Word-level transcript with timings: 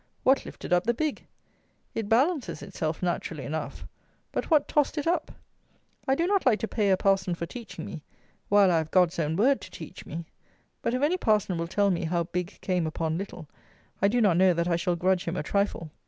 What 0.23 0.45
lifted 0.45 0.73
up 0.73 0.85
the 0.85 0.95
big? 0.95 1.27
It 1.93 2.09
balances 2.09 2.63
itself 2.63 3.03
naturally 3.03 3.43
enough; 3.45 3.85
but 4.31 4.49
what 4.49 4.67
tossed 4.67 4.97
it 4.97 5.05
up? 5.05 5.31
I 6.07 6.15
do 6.15 6.25
not 6.25 6.43
like 6.43 6.59
to 6.61 6.67
pay 6.67 6.89
a 6.89 6.97
parson 6.97 7.35
for 7.35 7.45
teaching 7.45 7.85
me, 7.85 8.01
while 8.49 8.71
I 8.71 8.79
have 8.79 8.89
"God's 8.89 9.19
own 9.19 9.35
word" 9.35 9.61
to 9.61 9.69
teach 9.69 10.07
me; 10.07 10.25
but, 10.81 10.95
if 10.95 11.03
any 11.03 11.17
parson 11.17 11.55
will 11.59 11.67
tell 11.67 11.91
me 11.91 12.05
how 12.05 12.23
big 12.23 12.57
came 12.61 12.87
upon 12.87 13.15
little, 13.19 13.47
I 14.01 14.07
do 14.07 14.21
not 14.21 14.37
know 14.37 14.55
that 14.55 14.67
I 14.67 14.75
shall 14.75 14.95
grudge 14.95 15.25
him 15.25 15.37
a 15.37 15.43
trifle. 15.43 15.91